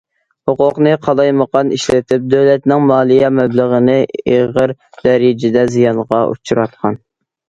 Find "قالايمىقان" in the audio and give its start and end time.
1.07-1.67